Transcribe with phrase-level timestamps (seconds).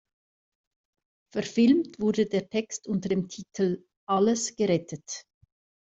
[1.31, 5.27] Verfilmt wurde der Text unter dem Titel „Alles gerettet.